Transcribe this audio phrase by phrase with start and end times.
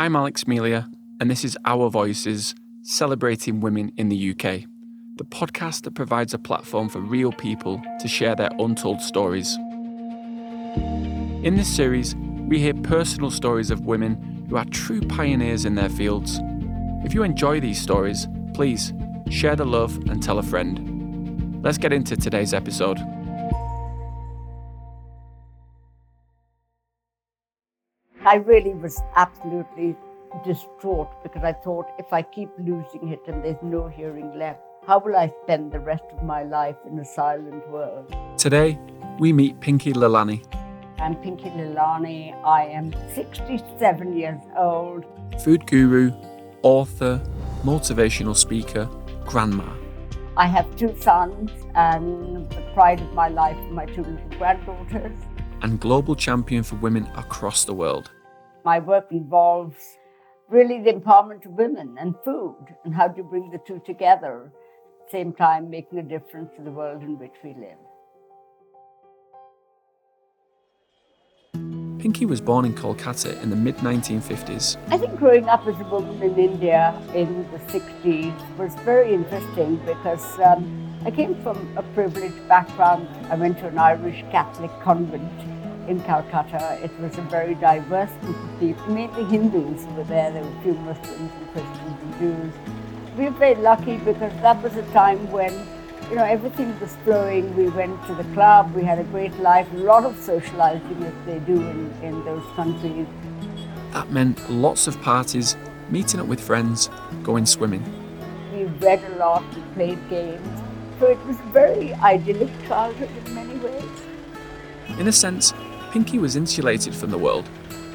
[0.00, 0.88] I'm Alex Melia,
[1.20, 4.64] and this is Our Voices Celebrating Women in the UK,
[5.16, 9.58] the podcast that provides a platform for real people to share their untold stories.
[11.44, 12.16] In this series,
[12.48, 16.40] we hear personal stories of women who are true pioneers in their fields.
[17.04, 18.94] If you enjoy these stories, please
[19.28, 21.62] share the love and tell a friend.
[21.62, 22.98] Let's get into today's episode.
[28.30, 29.96] I really was absolutely
[30.44, 35.00] distraught because I thought if I keep losing it and there's no hearing left, how
[35.00, 38.14] will I spend the rest of my life in a silent world?
[38.38, 38.78] Today,
[39.18, 40.44] we meet Pinky Lilani.
[41.00, 42.40] I'm Pinky Lilani.
[42.44, 45.06] I am 67 years old.
[45.42, 46.12] Food guru,
[46.62, 47.20] author,
[47.64, 48.88] motivational speaker,
[49.26, 49.68] grandma.
[50.36, 55.18] I have two sons, and the pride of my life are my two little granddaughters.
[55.62, 58.12] And global champion for women across the world.
[58.70, 59.98] My work involves
[60.48, 64.34] really the empowerment of women and food, and how do you bring the two together,
[64.44, 67.80] at the same time making a difference to the world in which we live.
[71.98, 74.76] Pinky was born in Kolkata in the mid 1950s.
[74.90, 79.78] I think growing up as a woman in India in the 60s was very interesting
[79.84, 80.62] because um,
[81.04, 83.08] I came from a privileged background.
[83.32, 86.78] I went to an Irish Catholic convent in Calcutta.
[86.82, 90.30] It was a very diverse group of people, mainly Hindus were there.
[90.30, 92.54] There were a few Muslims and Christians and Jews.
[93.16, 95.52] We were very lucky because that was a time when
[96.10, 97.54] you know, everything was flowing.
[97.56, 101.14] We went to the club, we had a great life, a lot of socializing as
[101.24, 103.06] they do in, in those countries.
[103.92, 105.56] That meant lots of parties,
[105.88, 106.90] meeting up with friends,
[107.22, 107.84] going swimming.
[108.52, 110.60] We read a lot, we played games.
[110.98, 113.84] So it was a very idyllic childhood in many ways.
[114.98, 115.54] In a sense,
[115.90, 117.48] Pinky was insulated from the world.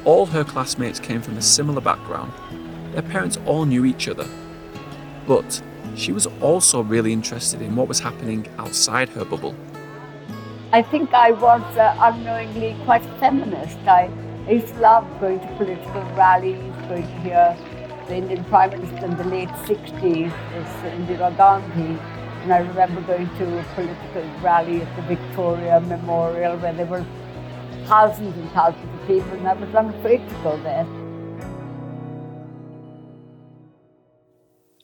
[0.04, 2.30] All her classmates came from a similar background.
[2.92, 4.28] Their parents all knew each other.
[5.26, 5.62] But
[5.94, 9.54] she was also really interested in what was happening outside her bubble.
[10.72, 13.78] I think I was uh, unknowingly quite feminist.
[13.86, 14.10] I,
[14.46, 17.56] used to love going to political rallies, going to hear
[18.08, 21.98] the Indian Prime Minister in the late 60s was Indira Gandhi.
[22.42, 27.04] And I remember going to a political rally at the Victoria Memorial where there were
[27.86, 30.86] thousands and thousands of people, and I was unafraid to go there.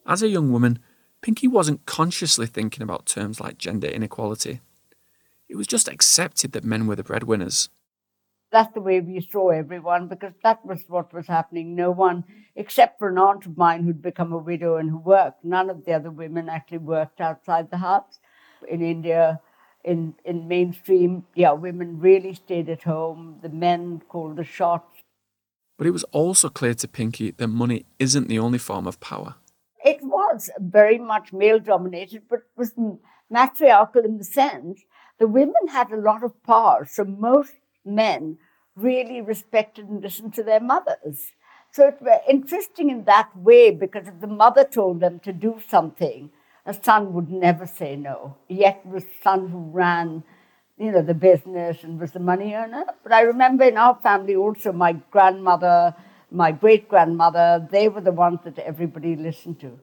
[0.06, 0.78] As a young woman,
[1.20, 4.60] Pinky wasn't consciously thinking about terms like gender inequality.
[5.48, 7.68] It was just accepted that men were the breadwinners.
[8.50, 11.74] That's the way we saw everyone because that was what was happening.
[11.74, 12.24] No one,
[12.54, 15.84] except for an aunt of mine who'd become a widow and who worked, none of
[15.84, 18.18] the other women actually worked outside the house.
[18.68, 19.40] In India,
[19.84, 23.38] in, in mainstream, yeah, women really stayed at home.
[23.42, 25.02] The men called the shots.
[25.78, 29.36] But it was also clear to Pinky that money isn't the only form of power
[29.84, 32.72] it was very much male dominated, but was
[33.30, 34.82] matriarchal in the sense
[35.18, 36.86] the women had a lot of power.
[36.88, 37.52] So most
[37.84, 38.38] men
[38.74, 41.32] really respected and listened to their mothers.
[41.70, 45.60] So it was interesting in that way because if the mother told them to do
[45.68, 46.30] something,
[46.66, 48.36] a son would never say no.
[48.48, 50.22] Yet it was the son who ran,
[50.78, 52.84] you know, the business and was the money earner.
[53.02, 55.94] But I remember in our family also, my grandmother
[56.32, 59.78] my great grandmother, they were the ones that everybody listened to.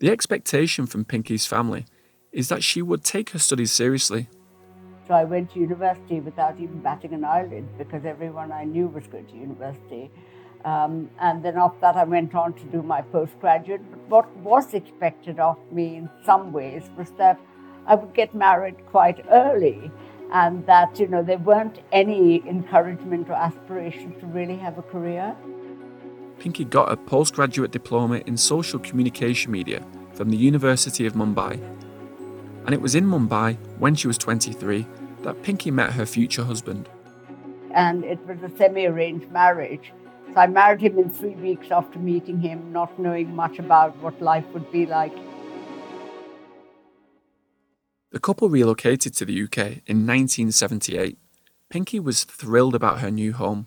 [0.00, 1.86] The expectation from Pinky's family
[2.32, 4.28] is that she would take her studies seriously.
[5.08, 9.06] So I went to university without even batting an eyelid because everyone I knew was
[9.06, 10.10] going to university.
[10.64, 13.82] Um, and then after that, I went on to do my postgraduate.
[14.08, 17.38] But what was expected of me in some ways was that
[17.86, 19.90] I would get married quite early
[20.32, 25.36] and that, you know, there weren't any encouragement or aspiration to really have a career.
[26.38, 31.62] Pinky got a postgraduate diploma in social communication media from the University of Mumbai.
[32.64, 34.86] And it was in Mumbai, when she was 23,
[35.22, 36.88] that Pinky met her future husband.
[37.72, 39.92] And it was a semi arranged marriage.
[40.34, 44.20] So I married him in three weeks after meeting him, not knowing much about what
[44.20, 45.14] life would be like.
[48.10, 51.18] The couple relocated to the UK in 1978.
[51.70, 53.66] Pinky was thrilled about her new home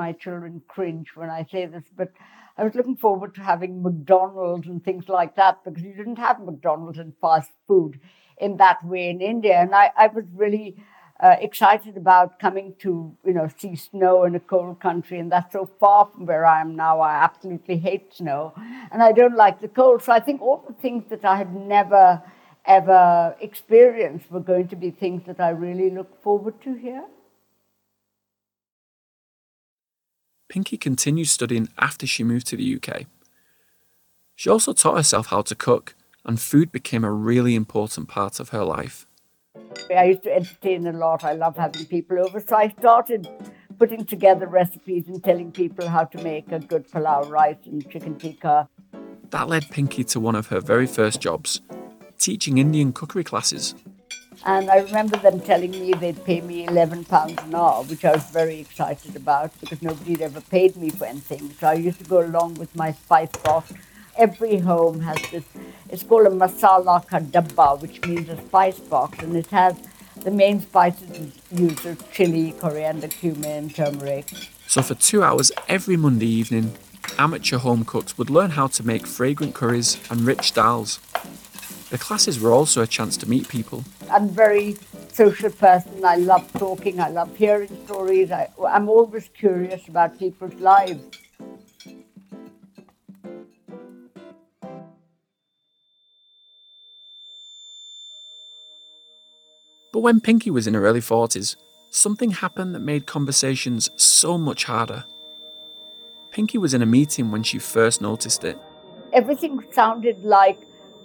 [0.00, 2.10] my children cringe when I say this, but
[2.56, 6.40] I was looking forward to having McDonald's and things like that because you didn't have
[6.40, 8.00] McDonald's and fast food
[8.38, 9.56] in that way in India.
[9.60, 10.82] And I, I was really
[11.22, 15.18] uh, excited about coming to, you know, see snow in a cold country.
[15.18, 17.00] And that's so far from where I am now.
[17.00, 18.54] I absolutely hate snow
[18.90, 20.02] and I don't like the cold.
[20.02, 22.22] So I think all the things that I had never,
[22.64, 27.04] ever experienced were going to be things that I really look forward to here.
[30.48, 33.06] Pinky continued studying after she moved to the UK.
[34.34, 35.94] She also taught herself how to cook,
[36.24, 39.06] and food became a really important part of her life.
[39.96, 41.24] I used to entertain a lot.
[41.24, 42.40] I love having people over.
[42.40, 43.28] So I started
[43.78, 48.16] putting together recipes and telling people how to make a good palau rice and chicken
[48.16, 48.68] tikka.
[49.30, 51.60] That led Pinky to one of her very first jobs,
[52.18, 53.74] teaching Indian cookery classes.
[54.46, 58.24] And I remember them telling me they'd pay me £11 an hour, which I was
[58.30, 61.50] very excited about because nobody had ever paid me for anything.
[61.60, 63.72] So I used to go along with my spice box.
[64.20, 65.44] Every home has this,
[65.88, 69.74] it's called a masala ka dabba, which means a spice box, and it has
[70.16, 74.28] the main spices used are chili, coriander, cumin, turmeric.
[74.66, 76.74] So for two hours every Monday evening,
[77.18, 80.98] amateur home cooks would learn how to make fragrant curries and rich dals.
[81.88, 83.84] The classes were also a chance to meet people.
[84.10, 84.76] I'm a very
[85.14, 86.04] social person.
[86.04, 87.00] I love talking.
[87.00, 88.30] I love hearing stories.
[88.30, 91.02] I, I'm always curious about people's lives.
[99.92, 101.56] But when Pinky was in her early 40s,
[101.90, 105.04] something happened that made conversations so much harder.
[106.30, 108.58] Pinky was in a meeting when she first noticed it.
[109.12, 110.58] Everything sounded like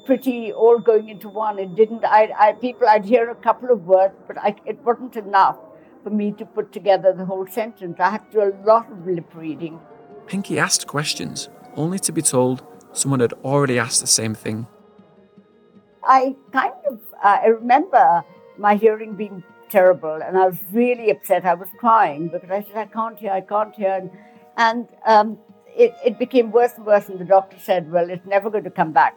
[0.06, 1.58] pretty all going into one.
[1.58, 2.06] It didn't.
[2.06, 5.58] I, I people, I'd hear a couple of words, but I, it wasn't enough
[6.04, 7.96] for me to put together the whole sentence.
[8.00, 9.80] I had to do a lot of lip reading.
[10.28, 14.68] Pinky asked questions, only to be told someone had already asked the same thing.
[16.04, 17.00] I kind of.
[17.24, 18.24] Uh, I remember
[18.58, 21.46] my hearing being terrible, and I was really upset.
[21.46, 23.32] I was crying because I said, "I can't hear.
[23.32, 24.12] I can't hear." And,
[24.58, 25.38] and um,
[25.68, 27.10] it, it became worse and worse.
[27.10, 29.16] And the doctor said, "Well, it's never going to come back."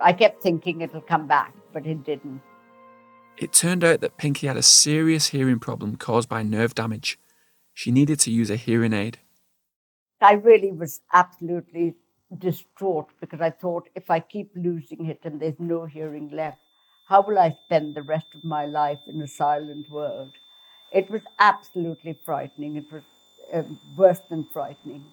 [0.00, 2.40] I kept thinking it'll come back, but it didn't.
[3.36, 7.18] It turned out that Pinky had a serious hearing problem caused by nerve damage.
[7.72, 9.18] She needed to use a hearing aid.
[10.20, 11.94] I really was absolutely
[12.38, 16.58] distraught because I thought if I keep losing it and there's no hearing left,
[17.06, 20.32] how will I spend the rest of my life in a silent world?
[20.92, 22.76] It was absolutely frightening.
[22.76, 23.02] It was
[23.52, 23.62] uh,
[23.96, 25.04] worse than frightening.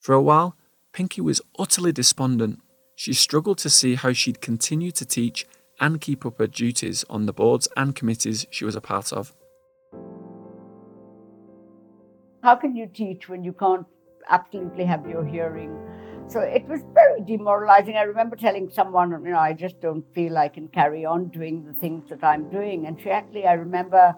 [0.00, 0.56] For a while,
[0.92, 2.60] Pinky was utterly despondent.
[2.96, 5.46] She struggled to see how she'd continue to teach
[5.80, 9.32] and keep up her duties on the boards and committees she was a part of.
[12.42, 13.86] How can you teach when you can't
[14.28, 15.87] absolutely have your hearing?
[16.28, 17.96] So it was very demoralizing.
[17.96, 21.64] I remember telling someone, you know, I just don't feel I can carry on doing
[21.64, 22.86] the things that I'm doing.
[22.86, 24.14] And she actually, I remember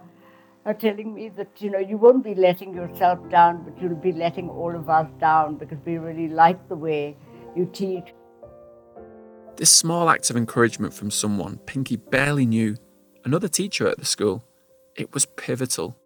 [0.67, 4.13] are telling me that, you know, you won't be letting yourself down, but you'll be
[4.13, 7.17] letting all of us down because we really like the way
[7.57, 8.13] you teach.
[9.57, 12.77] This small act of encouragement from someone Pinky barely knew,
[13.25, 14.45] another teacher at the school,
[14.97, 15.97] it was pivotal.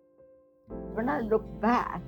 [0.92, 2.02] When I look back,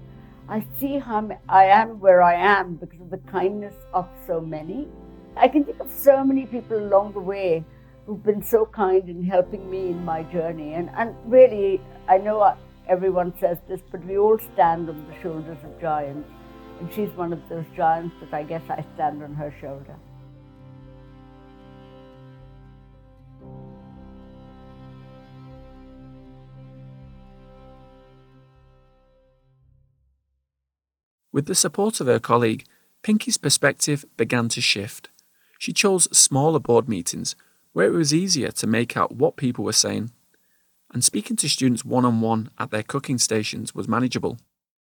[0.48, 4.87] I see how I am where I am because of the kindness of so many.
[5.37, 7.64] I can think of so many people along the way
[8.06, 10.75] who've been so kind in helping me in my journey.
[10.75, 12.54] And, and really, I know
[12.87, 16.31] everyone says this, but we all stand on the shoulders of giants.
[16.78, 19.96] And she's one of those giants that I guess I stand on her shoulder.
[31.36, 32.64] With the support of her colleague,
[33.02, 35.10] Pinky's perspective began to shift.
[35.58, 37.36] She chose smaller board meetings
[37.74, 40.12] where it was easier to make out what people were saying,
[40.94, 44.38] and speaking to students one on one at their cooking stations was manageable.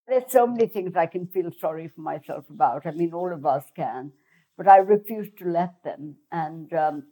[0.06, 2.86] There's so many things I can feel sorry for myself about.
[2.86, 4.12] I mean, all of us can,
[4.56, 6.14] but I refuse to let them.
[6.30, 7.02] And um,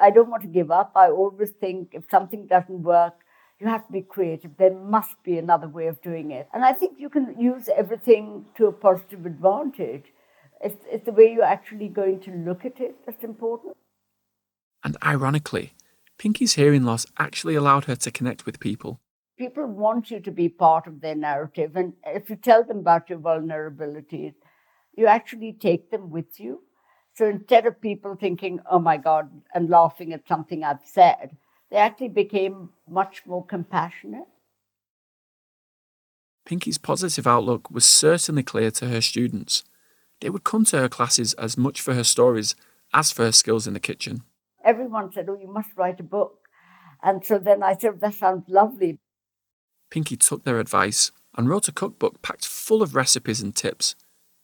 [0.00, 0.92] I don't want to give up.
[0.96, 3.16] I always think if something doesn't work,
[3.60, 4.52] you have to be creative.
[4.56, 6.48] There must be another way of doing it.
[6.52, 10.04] And I think you can use everything to a positive advantage.
[10.60, 13.76] It's, it's the way you're actually going to look at it that's important.
[14.84, 15.74] And ironically,
[16.18, 19.00] Pinky's hearing loss actually allowed her to connect with people.
[19.36, 21.76] People want you to be part of their narrative.
[21.76, 24.34] And if you tell them about your vulnerabilities,
[24.96, 26.62] you actually take them with you.
[27.14, 31.36] So instead of people thinking, oh my God, and laughing at something I've said,
[31.70, 34.26] they actually became much more compassionate.
[36.44, 39.64] Pinky's positive outlook was certainly clear to her students.
[40.20, 42.54] They would come to her classes as much for her stories
[42.94, 44.22] as for her skills in the kitchen
[44.68, 46.48] everyone said, Oh, you must write a book.
[47.02, 48.98] And so then I said, That sounds lovely.
[49.90, 53.94] Pinky took their advice and wrote a cookbook packed full of recipes and tips.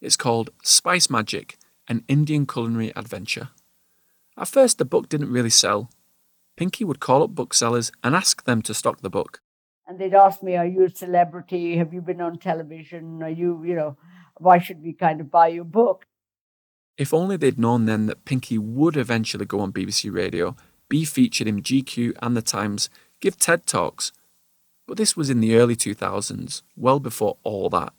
[0.00, 1.56] It's called Spice Magic
[1.88, 3.50] An Indian Culinary Adventure.
[4.36, 5.90] At first, the book didn't really sell.
[6.56, 9.40] Pinky would call up booksellers and ask them to stock the book.
[9.86, 11.76] And they'd ask me, Are you a celebrity?
[11.76, 13.22] Have you been on television?
[13.22, 13.96] Are you, you know,
[14.38, 16.06] why should we kind of buy your book?
[16.96, 20.56] If only they'd known then that Pinky would eventually go on BBC Radio,
[20.88, 22.88] be featured in GQ and The Times,
[23.20, 24.12] give TED Talks.
[24.86, 27.92] But this was in the early 2000s, well before all that.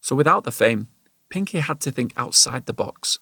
[0.00, 0.88] So without the fame,
[1.28, 3.18] Pinky had to think outside the box.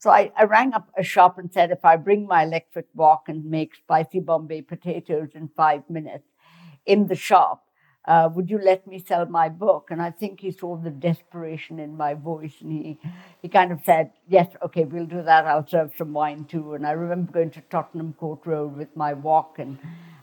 [0.00, 3.28] So I, I rang up a shop and said, if I bring my electric wok
[3.28, 6.28] and make spicy Bombay potatoes in five minutes
[6.86, 7.64] in the shop,
[8.04, 9.88] uh, would you let me sell my book?
[9.90, 13.00] And I think he saw the desperation in my voice and he,
[13.42, 15.46] he kind of said, yes, okay, we'll do that.
[15.46, 16.74] I'll serve some wine too.
[16.74, 19.78] And I remember going to Tottenham Court Road with my wok and,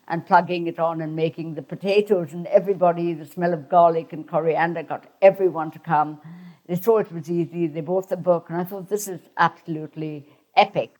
[0.08, 4.26] and plugging it on and making the potatoes and everybody, the smell of garlic and
[4.28, 6.22] coriander got everyone to come.
[6.68, 7.68] They saw it was easy.
[7.68, 10.96] They bought the book, and I thought this is absolutely epic.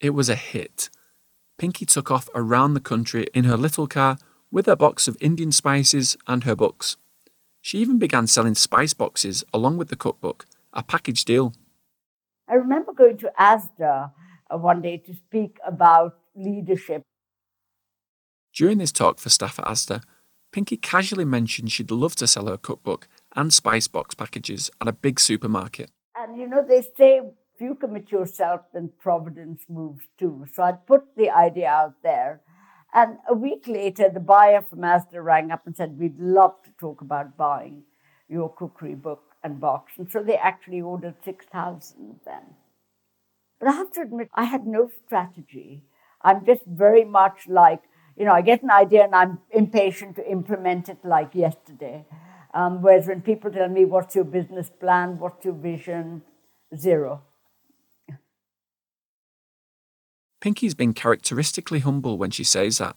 [0.00, 0.90] It was a hit.
[1.58, 4.18] Pinky took off around the country in her little car
[4.50, 6.96] with her box of Indian spices and her books.
[7.62, 11.54] She even began selling spice boxes along with the cookbook, a package deal.
[12.48, 14.12] I remember going to ASDA
[14.50, 17.02] uh, one day to speak about leadership.
[18.54, 20.02] During this talk for staff at ASDA,
[20.52, 24.92] Pinky casually mentioned she'd love to sell her cookbook and spice box packages at a
[24.92, 25.90] big supermarket.
[26.16, 27.20] And you know, they say
[27.54, 30.46] if you commit yourself, then Providence moves too.
[30.52, 32.40] So I put the idea out there.
[32.92, 36.70] And a week later, the buyer from Asda rang up and said, We'd love to
[36.78, 37.82] talk about buying
[38.28, 39.92] your cookery book and box.
[39.98, 42.42] And so they actually ordered 6,000 then.
[43.58, 45.84] But I have to admit, I had no strategy.
[46.22, 47.82] I'm just very much like,
[48.16, 52.04] you know, I get an idea and I'm impatient to implement it like yesterday.
[52.56, 55.18] Um, whereas when people tell me, what's your business plan?
[55.18, 56.22] What's your vision?
[56.74, 57.22] Zero.
[60.40, 62.96] Pinky's been characteristically humble when she says that.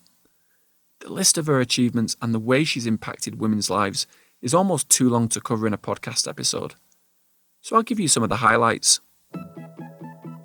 [1.02, 4.08] The list of her achievements and the way she's impacted women's lives
[4.42, 6.76] is almost too long to cover in a podcast episode.
[7.60, 9.02] So I'll give you some of the highlights.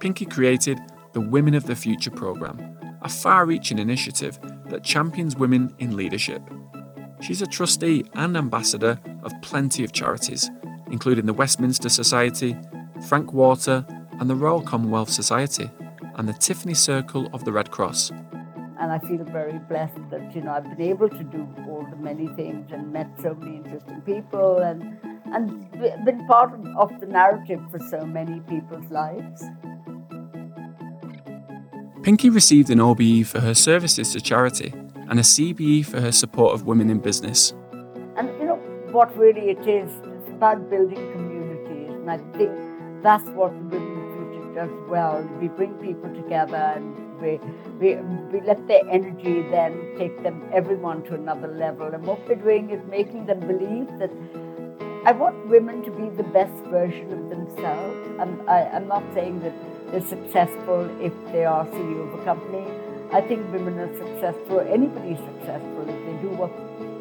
[0.01, 0.81] Pinky created
[1.13, 4.41] the Women of the Future programme, a far reaching initiative
[4.71, 6.43] that champions women in leadership.
[7.21, 10.51] She's a trustee and ambassador of plenty of charities,
[10.91, 12.57] including the Westminster Society,
[13.09, 13.87] Frank Water,
[14.21, 15.71] and the Royal Commonwealth Society,
[16.17, 18.11] and the Tiffany Circle of the Red Cross.
[18.79, 21.97] And I feel very blessed that you know I've been able to do all the
[21.97, 24.99] many things and met so many interesting people and
[25.33, 25.71] and
[26.05, 29.43] been part of the narrative for so many people's lives.
[32.03, 34.75] Pinky received an OBE for her services to charity
[35.15, 37.55] and a CBE for her support of women in business.
[38.17, 38.57] And you know
[38.91, 39.89] what really it is?
[40.03, 42.51] It's about building communities, and I think
[43.01, 45.23] that's what the Women Future does well.
[45.41, 47.39] We bring people together and we,
[47.79, 47.95] we,
[48.33, 51.87] we let their energy then take them, everyone to another level.
[51.95, 54.11] And what we're doing is making them believe that
[55.07, 58.09] I want women to be the best version of themselves.
[58.19, 59.55] I'm, I, am not saying that
[59.93, 62.67] they're successful if they are CEO of a company.
[63.15, 66.51] I think women are successful, anybody's successful if they do what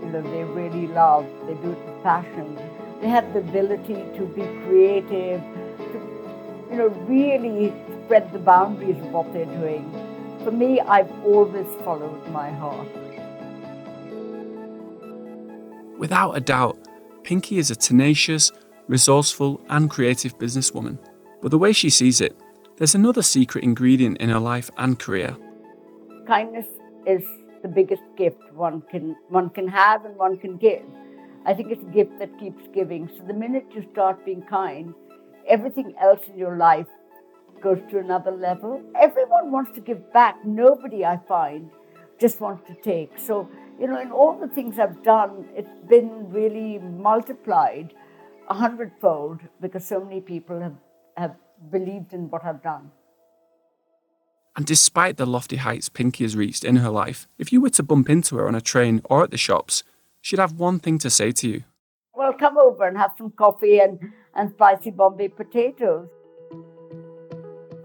[0.04, 2.56] you know they really love, they do it with passion.
[3.02, 7.74] They have the ability to be creative, to you know, really
[8.06, 9.90] spread the boundaries of what they're doing.
[10.44, 12.88] For me, I've always followed my heart.
[15.98, 16.78] Without a doubt,
[17.24, 18.52] Pinky is a tenacious,
[18.88, 21.00] resourceful, and creative businesswoman.
[21.42, 22.40] But the way she sees it,
[22.78, 25.36] there's another secret ingredient in her life and career
[26.26, 26.66] kindness
[27.06, 27.24] is
[27.62, 30.84] the biggest gift one can one can have and one can give.
[31.46, 33.10] I think it's a gift that keeps giving.
[33.18, 34.94] So the minute you start being kind,
[35.48, 36.88] everything else in your life
[37.62, 38.82] goes to another level.
[39.00, 40.46] Everyone wants to give back.
[40.46, 41.70] Nobody I find
[42.20, 43.18] just wants to take.
[43.18, 43.50] So,
[43.80, 47.94] you know, in all the things I've done, it's been really multiplied
[48.50, 50.76] a hundredfold because so many people have,
[51.18, 51.36] have
[51.72, 52.92] believed in what I've done.
[54.56, 57.84] And despite the lofty heights Pinky has reached in her life, if you were to
[57.84, 59.84] bump into her on a train or at the shops,
[60.22, 61.64] she'd have one thing to say to you.
[62.14, 64.00] Well, come over and have some coffee and,
[64.36, 66.08] and spicy Bombay potatoes.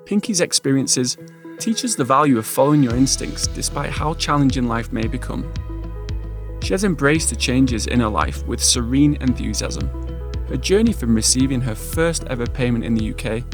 [0.05, 1.17] Pinky's experiences
[1.59, 5.51] teach us the value of following your instincts despite how challenging life may become.
[6.63, 9.89] She has embraced the changes in her life with serene enthusiasm.
[10.49, 13.45] Her journey from receiving her first ever payment in the UK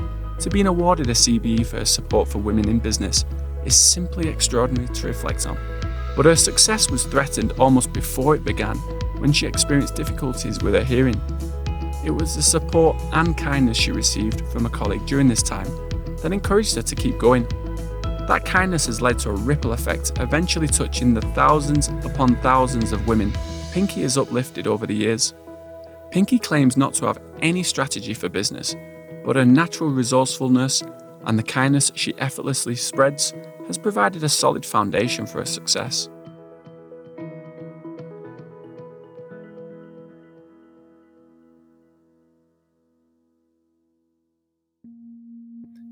[0.44, 3.24] to being awarded a CBE for her support for women in business
[3.64, 5.56] is simply extraordinary to reflect on.
[6.14, 8.76] But her success was threatened almost before it began
[9.20, 11.18] when she experienced difficulties with her hearing.
[12.04, 15.66] It was the support and kindness she received from a colleague during this time
[16.18, 17.44] that encouraged her to keep going.
[18.28, 23.08] That kindness has led to a ripple effect, eventually touching the thousands upon thousands of
[23.08, 23.32] women
[23.72, 25.32] Pinky has uplifted over the years.
[26.10, 28.76] Pinky claims not to have any strategy for business,
[29.24, 30.82] but her natural resourcefulness
[31.26, 33.32] and the kindness she effortlessly spreads
[33.66, 36.08] has provided a solid foundation for her success.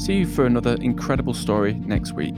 [0.00, 2.36] See you for another incredible story next week.